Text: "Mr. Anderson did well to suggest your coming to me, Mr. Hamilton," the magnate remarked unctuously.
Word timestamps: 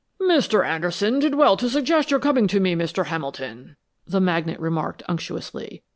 "Mr. 0.19 0.65
Anderson 0.65 1.19
did 1.19 1.35
well 1.35 1.55
to 1.55 1.69
suggest 1.69 2.09
your 2.09 2.19
coming 2.19 2.47
to 2.47 2.59
me, 2.59 2.73
Mr. 2.73 3.05
Hamilton," 3.05 3.77
the 4.07 4.19
magnate 4.19 4.59
remarked 4.59 5.03
unctuously. 5.07 5.83